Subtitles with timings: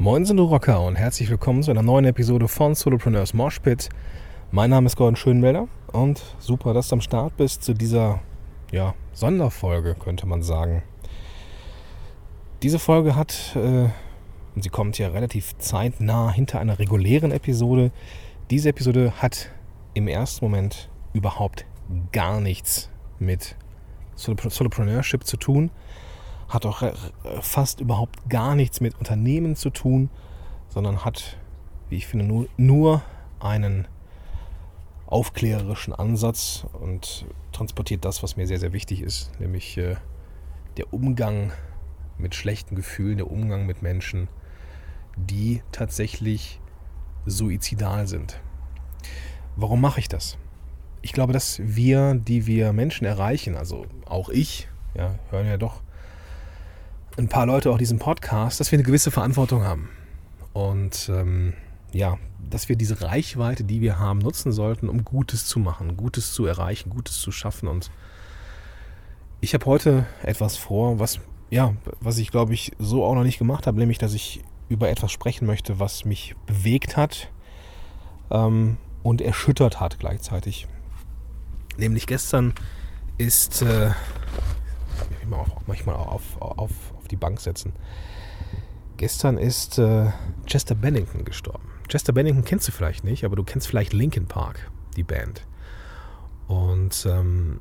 [0.00, 3.90] Moin sind du Rocker und herzlich willkommen zu einer neuen Episode von Solopreneurs Moshpit.
[4.50, 8.18] Mein Name ist Gordon Schönwelder und super, dass du am Start bist zu dieser
[8.72, 10.82] ja, Sonderfolge, könnte man sagen.
[12.62, 13.90] Diese Folge hat, äh,
[14.54, 17.90] und sie kommt ja relativ zeitnah hinter einer regulären Episode,
[18.48, 19.50] diese Episode hat
[19.92, 21.66] im ersten Moment überhaupt
[22.10, 22.88] gar nichts
[23.18, 23.54] mit
[24.16, 25.70] Solopreneurship zu tun
[26.50, 26.92] hat auch äh,
[27.40, 30.10] fast überhaupt gar nichts mit Unternehmen zu tun,
[30.68, 31.38] sondern hat,
[31.88, 33.02] wie ich finde, nur, nur
[33.38, 33.86] einen
[35.06, 39.96] aufklärerischen Ansatz und transportiert das, was mir sehr, sehr wichtig ist, nämlich äh,
[40.76, 41.52] der Umgang
[42.18, 44.28] mit schlechten Gefühlen, der Umgang mit Menschen,
[45.16, 46.60] die tatsächlich
[47.26, 48.40] suizidal sind.
[49.56, 50.36] Warum mache ich das?
[51.02, 55.82] Ich glaube, dass wir, die wir Menschen erreichen, also auch ich, ja, hören ja doch
[57.16, 59.88] ein paar Leute auch diesen Podcast, dass wir eine gewisse Verantwortung haben.
[60.52, 61.54] Und ähm,
[61.92, 62.18] ja,
[62.48, 66.46] dass wir diese Reichweite, die wir haben, nutzen sollten, um Gutes zu machen, Gutes zu
[66.46, 67.68] erreichen, Gutes zu schaffen.
[67.68, 67.90] Und
[69.40, 73.38] ich habe heute etwas vor, was, ja, was ich glaube ich so auch noch nicht
[73.38, 77.28] gemacht habe, nämlich, dass ich über etwas sprechen möchte, was mich bewegt hat
[78.30, 80.68] ähm, und erschüttert hat gleichzeitig.
[81.76, 82.54] Nämlich gestern
[83.18, 83.90] ist, äh,
[85.66, 86.70] manchmal auf, auf,
[87.10, 87.72] die Bank setzen.
[88.96, 90.10] Gestern ist äh,
[90.46, 91.68] Chester Bennington gestorben.
[91.88, 95.46] Chester Bennington kennst du vielleicht nicht, aber du kennst vielleicht Linkin Park, die Band.
[96.48, 97.60] Und ähm,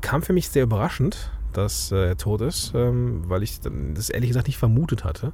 [0.00, 4.28] kam für mich sehr überraschend, dass äh, er tot ist, ähm, weil ich das ehrlich
[4.28, 5.32] gesagt nicht vermutet hatte.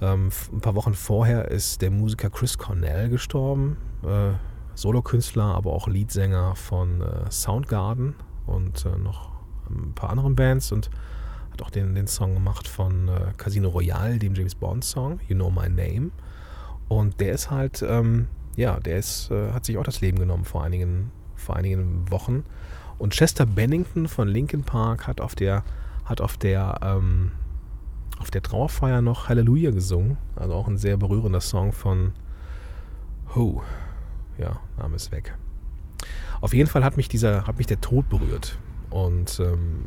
[0.00, 4.32] Ähm, ein paar Wochen vorher ist der Musiker Chris Cornell gestorben, äh,
[4.74, 8.14] Solokünstler, aber auch Leadsänger von äh, Soundgarden
[8.46, 9.30] und äh, noch
[9.68, 10.90] ein paar anderen Bands und
[11.52, 15.34] hat auch den, den Song gemacht von äh, Casino Royale, dem James Bond Song, You
[15.34, 16.10] Know My Name.
[16.88, 20.44] Und der ist halt, ähm, ja, der ist, äh, hat sich auch das Leben genommen
[20.44, 22.44] vor einigen, vor einigen Wochen.
[22.98, 25.64] Und Chester Bennington von Linkin Park hat auf der,
[26.04, 27.32] hat auf der, ähm,
[28.18, 30.18] auf der Trauerfeier noch Halleluja gesungen.
[30.36, 32.12] Also auch ein sehr berührender Song von
[33.34, 33.62] Who.
[34.36, 35.34] Ja, Name ist weg.
[36.40, 38.58] Auf jeden Fall hat mich dieser, hat mich der Tod berührt.
[38.90, 39.86] Und ähm,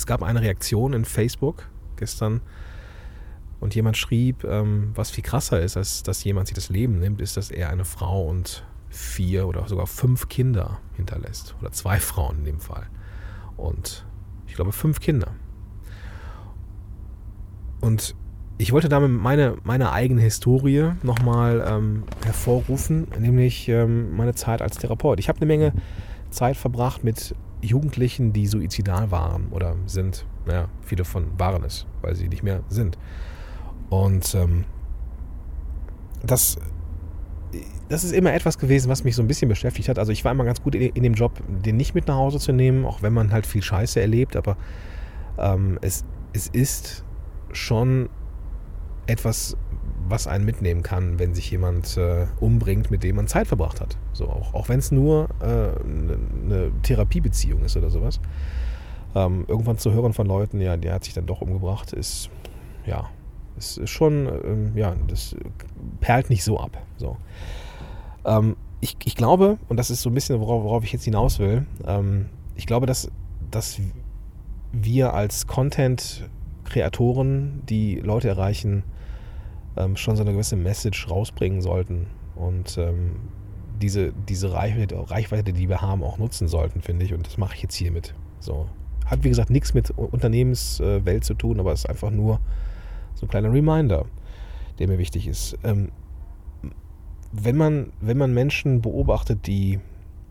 [0.00, 2.40] es gab eine Reaktion in Facebook gestern
[3.60, 7.20] und jemand schrieb, ähm, was viel krasser ist, als dass jemand sich das Leben nimmt,
[7.20, 11.54] ist, dass er eine Frau und vier oder sogar fünf Kinder hinterlässt.
[11.60, 12.86] Oder zwei Frauen in dem Fall.
[13.58, 14.06] Und
[14.46, 15.34] ich glaube fünf Kinder.
[17.82, 18.16] Und
[18.56, 24.78] ich wollte damit meine, meine eigene Historie nochmal ähm, hervorrufen, nämlich ähm, meine Zeit als
[24.78, 25.18] Therapeut.
[25.18, 25.74] Ich habe eine Menge
[26.30, 30.26] Zeit verbracht mit Jugendlichen, die suizidal waren oder sind.
[30.46, 32.98] Naja, viele von waren es, weil sie nicht mehr sind.
[33.90, 34.64] Und ähm,
[36.22, 36.58] das,
[37.88, 39.98] das ist immer etwas gewesen, was mich so ein bisschen beschäftigt hat.
[39.98, 42.38] Also ich war immer ganz gut in, in dem Job, den nicht mit nach Hause
[42.38, 44.36] zu nehmen, auch wenn man halt viel Scheiße erlebt.
[44.36, 44.56] Aber
[45.38, 47.04] ähm, es, es ist
[47.52, 48.08] schon
[49.06, 49.56] etwas,
[50.10, 53.96] was einen mitnehmen kann, wenn sich jemand äh, umbringt, mit dem man Zeit verbracht hat.
[54.12, 58.20] So auch, auch wenn es nur eine äh, ne, Therapiebeziehung ist oder sowas.
[59.14, 62.30] Ähm, irgendwann zu hören von Leuten, ja, der hat sich dann doch umgebracht, ist
[62.86, 63.10] ja,
[63.56, 65.34] ist schon, ähm, ja, das
[66.00, 66.80] perlt nicht so ab.
[66.96, 67.16] So.
[68.24, 71.38] Ähm, ich, ich glaube, und das ist so ein bisschen, worauf, worauf ich jetzt hinaus
[71.38, 73.10] will, ähm, ich glaube, dass,
[73.50, 73.80] dass
[74.72, 78.84] wir als Content-Kreatoren, die Leute erreichen,
[79.76, 83.16] ähm, schon so eine gewisse Message rausbringen sollten und ähm,
[83.80, 87.14] diese, diese Reichweite, Reichweite, die wir haben, auch nutzen sollten, finde ich.
[87.14, 88.14] Und das mache ich jetzt hiermit.
[88.38, 88.66] So.
[89.06, 92.40] Hat, wie gesagt, nichts mit Unternehmenswelt zu tun, aber es ist einfach nur
[93.14, 94.06] so ein kleiner Reminder,
[94.78, 95.58] der mir wichtig ist.
[95.64, 95.90] Ähm,
[97.32, 99.80] wenn, man, wenn man Menschen beobachtet, die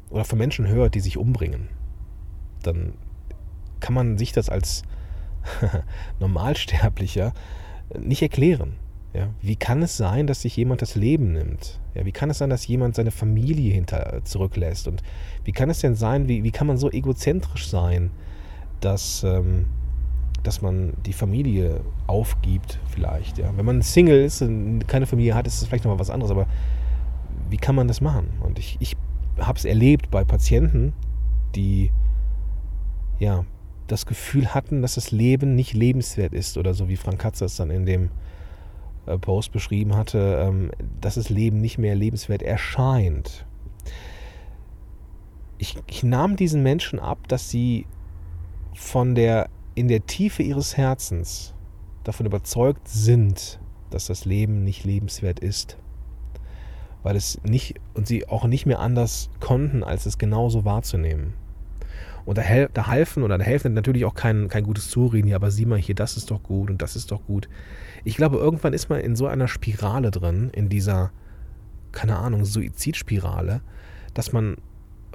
[0.10, 1.70] oder von Menschen hört, die sich umbringen,
[2.64, 2.94] dann
[3.80, 4.84] kann man sich das als
[6.20, 7.34] Normalsterblicher
[7.98, 8.76] nicht erklären.
[9.14, 11.80] Ja, wie kann es sein, dass sich jemand das Leben nimmt?
[11.96, 14.88] Ja, wie kann es sein, dass jemand seine Familie hinter äh, zurücklässt?
[14.88, 15.02] Und
[15.46, 18.12] wie kann es denn sein, wie, wie kann man so egozentrisch sein,
[18.82, 19.66] dass, ähm,
[20.44, 23.40] dass man die Familie aufgibt vielleicht?
[23.40, 23.52] Ja?
[23.56, 26.46] Wenn man Single ist und keine Familie hat, ist es vielleicht nochmal was anderes, aber
[27.50, 28.28] wie kann man das machen?
[28.42, 28.96] Und ich, ich
[29.40, 30.94] habe es erlebt bei Patienten,
[31.56, 31.92] die
[33.18, 33.44] ja
[33.88, 37.56] das Gefühl hatten, dass das Leben nicht lebenswert ist oder so wie Frank Katzer es
[37.56, 38.10] dann in dem
[39.18, 40.72] Post beschrieben hatte, ähm,
[41.02, 43.46] dass das Leben nicht mehr lebenswert erscheint.
[45.58, 47.86] Ich, ich nahm diesen Menschen ab, dass sie
[48.74, 51.54] von der in der Tiefe ihres Herzens
[52.04, 53.60] davon überzeugt sind,
[53.90, 55.78] dass das Leben nicht lebenswert ist.
[57.04, 61.34] Weil es nicht und sie auch nicht mehr anders konnten, als es genauso wahrzunehmen.
[62.30, 65.50] Und da, da halfen oder da helfen natürlich auch kein, kein gutes Zureden, ja, aber
[65.50, 67.50] sieh mal hier, das ist doch gut und das ist doch gut.
[68.04, 71.12] Ich glaube, irgendwann ist man in so einer Spirale drin, in dieser,
[71.92, 73.62] keine Ahnung, Suizidspirale,
[74.14, 74.58] dass man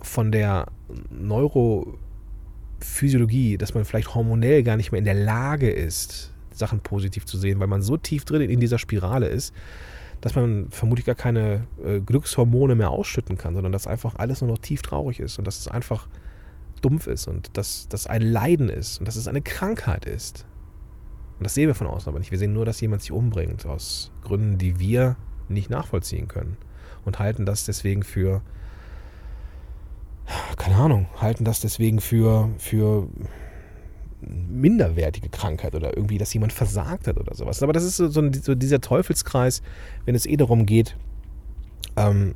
[0.03, 0.67] von der
[1.13, 7.39] Neurophysiologie, dass man vielleicht hormonell gar nicht mehr in der Lage ist, Sachen positiv zu
[7.39, 9.55] sehen, weil man so tief drin in dieser Spirale ist,
[10.21, 14.51] dass man vermutlich gar keine äh, Glückshormone mehr ausschütten kann, sondern dass einfach alles nur
[14.51, 16.09] noch tief traurig ist und dass es einfach
[16.85, 20.47] dumpf ist und dass das ein Leiden ist und dass es eine Krankheit ist.
[21.39, 22.31] Und das sehen wir von außen aber nicht.
[22.31, 25.17] Wir sehen nur, dass jemand sich umbringt aus Gründen, die wir
[25.49, 26.57] nicht nachvollziehen können
[27.05, 28.43] und halten das deswegen für
[30.57, 33.09] keine Ahnung, halten das deswegen für, für
[34.21, 37.63] minderwertige Krankheit oder irgendwie, dass jemand versagt hat oder sowas.
[37.63, 39.63] Aber das ist so, so dieser Teufelskreis,
[40.07, 40.97] wenn es eh darum geht,
[41.97, 42.35] ähm,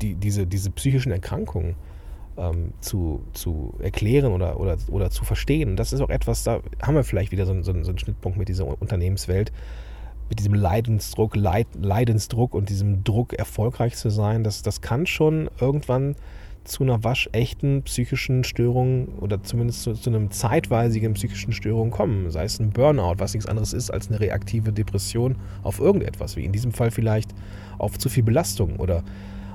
[0.00, 1.74] die, diese, diese psychischen Erkrankungen
[2.36, 5.76] ähm, zu, zu erklären oder, oder, oder zu verstehen.
[5.76, 8.48] Das ist auch etwas, da haben wir vielleicht wieder so, so, so einen Schnittpunkt mit
[8.48, 9.52] dieser Unternehmenswelt,
[10.28, 14.42] mit diesem Leidensdruck, Leid, Leidensdruck und diesem Druck, erfolgreich zu sein.
[14.44, 16.16] Das, das kann schon irgendwann
[16.64, 22.30] zu einer waschechten psychischen Störung oder zumindest zu, zu einem zeitweisigen psychischen Störung kommen.
[22.30, 26.44] Sei es ein Burnout, was nichts anderes ist als eine reaktive Depression auf irgendetwas, wie
[26.44, 27.34] in diesem Fall vielleicht
[27.78, 29.04] auf zu viel Belastung oder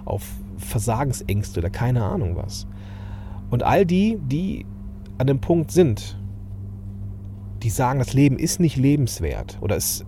[0.05, 0.23] auf
[0.59, 2.67] Versagensängste oder keine Ahnung was.
[3.49, 4.65] Und all die, die
[5.17, 6.19] an dem Punkt sind,
[7.63, 10.05] die sagen, das Leben ist nicht lebenswert oder es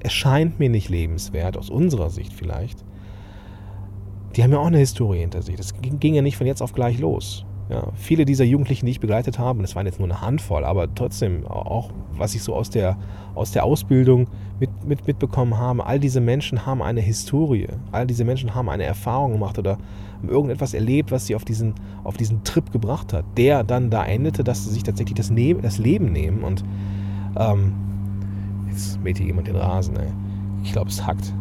[0.00, 2.84] erscheint mir nicht lebenswert, aus unserer Sicht vielleicht,
[4.34, 5.56] die haben ja auch eine Historie hinter sich.
[5.56, 7.44] Das ging ja nicht von jetzt auf gleich los.
[7.70, 10.64] Ja, viele dieser Jugendlichen, die ich begleitet habe, und es waren jetzt nur eine Handvoll,
[10.64, 12.98] aber trotzdem auch, was ich so aus der,
[13.36, 14.26] aus der Ausbildung
[14.58, 18.82] mit, mit, mitbekommen habe, all diese Menschen haben eine Historie, all diese Menschen haben eine
[18.82, 19.78] Erfahrung gemacht oder
[20.26, 24.42] irgendetwas erlebt, was sie auf diesen, auf diesen Trip gebracht hat, der dann da endete,
[24.42, 26.64] dass sie sich tatsächlich das, ne das Leben nehmen und
[27.36, 27.74] ähm,
[28.68, 30.08] jetzt mäht hier jemand den Rasen, ey.
[30.64, 31.32] ich glaube es hackt.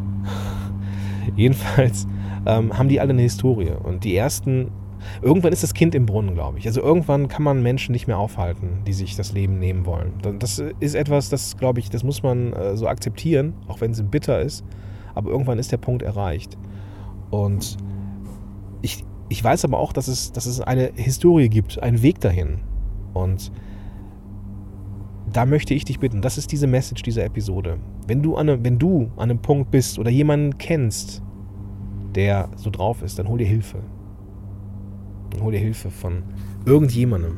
[1.36, 2.08] Jedenfalls
[2.46, 3.72] ähm, haben die alle eine Historie.
[3.84, 4.72] Und die ersten,
[5.22, 6.68] irgendwann ist das Kind im Brunnen, glaube ich.
[6.68, 10.14] Also irgendwann kann man Menschen nicht mehr aufhalten, die sich das Leben nehmen wollen.
[10.40, 14.04] Das ist etwas, das glaube ich, das muss man äh, so akzeptieren, auch wenn es
[14.04, 14.64] bitter ist.
[15.16, 16.58] Aber irgendwann ist der Punkt erreicht.
[17.32, 17.78] Und
[18.82, 22.62] ich, ich weiß aber auch, dass es, dass es eine Historie gibt, einen Weg dahin.
[23.14, 23.52] Und
[25.32, 27.78] da möchte ich dich bitten, das ist diese Message dieser Episode.
[28.08, 31.22] Wenn du an, wenn du an einem Punkt bist oder jemanden kennst,
[32.16, 33.80] der so drauf ist, dann hol dir Hilfe.
[35.32, 36.24] Dann hol dir Hilfe von
[36.66, 37.38] irgendjemandem.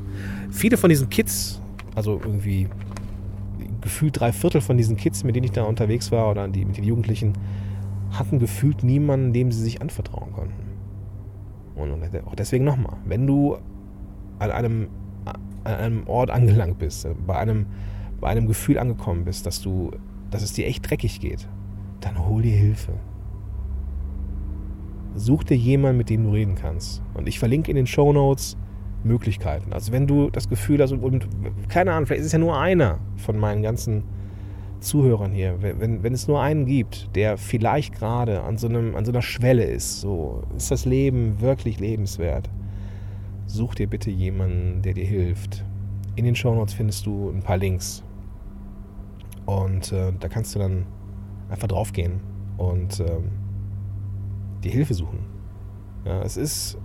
[0.51, 1.61] Viele von diesen Kids,
[1.95, 2.67] also irgendwie
[3.81, 6.77] gefühlt drei Viertel von diesen Kids, mit denen ich da unterwegs war oder die, mit
[6.77, 7.33] den Jugendlichen,
[8.11, 10.71] hatten gefühlt niemanden, dem sie sich anvertrauen konnten.
[11.75, 13.57] Und auch deswegen nochmal, wenn du
[14.39, 14.87] an einem,
[15.63, 17.65] an einem Ort angelangt bist, bei einem,
[18.19, 19.91] bei einem Gefühl angekommen bist, dass du,
[20.29, 21.47] dass es dir echt dreckig geht,
[22.01, 22.93] dann hol dir Hilfe
[25.15, 27.01] such dir jemanden, mit dem du reden kannst.
[27.13, 28.57] Und ich verlinke in den Show Notes
[29.03, 29.73] Möglichkeiten.
[29.73, 31.27] Also wenn du das Gefühl hast, und,
[31.69, 34.03] keine Ahnung, vielleicht ist es ja nur einer von meinen ganzen
[34.79, 39.11] Zuhörern hier, wenn, wenn es nur einen gibt, der vielleicht gerade an so, an so
[39.11, 42.49] einer Schwelle ist, so ist das Leben wirklich lebenswert,
[43.45, 45.63] such dir bitte jemanden, der dir hilft.
[46.15, 48.03] In den Show Notes findest du ein paar Links.
[49.45, 50.85] Und äh, da kannst du dann
[51.49, 52.21] einfach draufgehen
[52.57, 53.29] und ähm,
[54.63, 55.19] die Hilfe suchen.
[56.05, 56.77] Ja, es ist,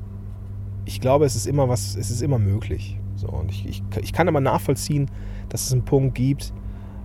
[0.84, 2.98] ich glaube, es ist immer was, es ist immer möglich.
[3.16, 5.10] So, und ich, ich, ich kann aber nachvollziehen,
[5.48, 6.52] dass es einen Punkt gibt,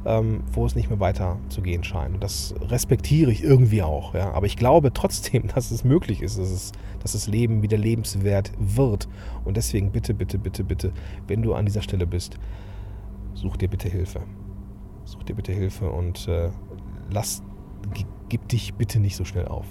[0.05, 2.15] ähm, wo es nicht mehr weiter zu gehen scheint.
[2.15, 4.13] Und das respektiere ich irgendwie auch.
[4.13, 4.31] Ja?
[4.31, 8.51] Aber ich glaube trotzdem, dass es möglich ist, dass, es, dass das Leben wieder lebenswert
[8.59, 9.07] wird.
[9.45, 10.91] Und deswegen bitte, bitte, bitte, bitte,
[11.27, 12.37] wenn du an dieser Stelle bist,
[13.33, 14.21] such dir bitte Hilfe.
[15.05, 16.49] Such dir bitte Hilfe und äh,
[17.09, 17.41] lass,
[18.29, 19.65] gib dich bitte nicht so schnell auf.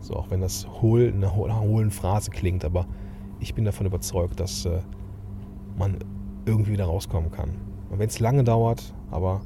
[0.00, 2.86] So, auch wenn das hohl, eine hohlen Phrase klingt, aber
[3.38, 4.80] ich bin davon überzeugt, dass äh,
[5.78, 5.98] man
[6.46, 7.50] irgendwie wieder rauskommen kann.
[7.90, 9.40] Und wenn es lange dauert, aber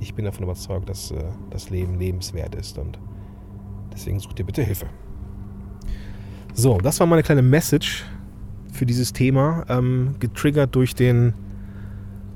[0.00, 1.16] ich bin davon überzeugt, dass äh,
[1.50, 2.98] das Leben lebenswert ist und
[3.92, 4.86] deswegen sucht ihr bitte Hilfe.
[6.54, 8.04] So, das war meine kleine Message
[8.72, 11.34] für dieses Thema, ähm, getriggert durch den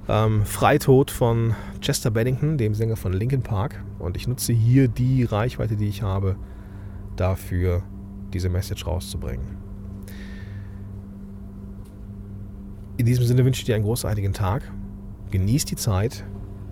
[0.08, 3.82] ähm, Freitod von Chester Bennington, dem Sänger von Linkin Park.
[3.98, 6.36] Und ich nutze hier die Reichweite, die ich habe,
[7.20, 7.82] dafür,
[8.32, 9.58] diese Message rauszubringen.
[12.96, 14.70] In diesem Sinne wünsche ich dir einen großartigen Tag.
[15.30, 16.24] Genieß die Zeit.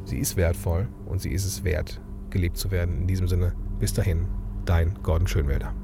[0.05, 2.01] sie ist wertvoll und sie ist es wert,
[2.31, 3.03] gelebt zu werden.
[3.03, 4.27] In diesem Sinne, bis dahin,
[4.65, 5.75] dein Gordon Schönwälder.